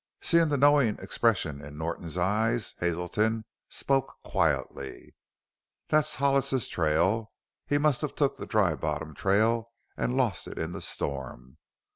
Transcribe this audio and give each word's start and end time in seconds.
Seeing 0.19 0.49
the 0.49 0.57
knowing 0.57 0.97
expression 0.97 1.63
in 1.63 1.77
Norton's 1.77 2.17
eyes, 2.17 2.73
Hazelton 2.79 3.45
spoke 3.69 4.15
quietly. 4.23 5.13
"That's 5.89 6.15
Hollis's 6.15 6.67
trail. 6.67 7.29
He 7.67 7.77
must 7.77 8.01
have 8.01 8.15
took 8.15 8.35
the 8.35 8.47
Dry 8.47 8.73
Bottom 8.73 9.13
trail 9.13 9.69
an' 9.95 10.17
lost 10.17 10.47
it 10.47 10.57
in 10.57 10.71
the 10.71 10.81
storm. 10.81 11.59